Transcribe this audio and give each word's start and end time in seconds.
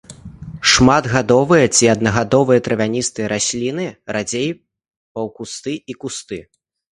Шматгадовыя 0.71 1.65
ці 1.75 1.85
аднагадовыя 1.95 2.63
травяністыя 2.67 3.27
расліны, 3.35 3.85
радзей 4.17 4.49
паўкусты 5.13 5.73
і 5.77 5.93
кусты. 6.07 6.41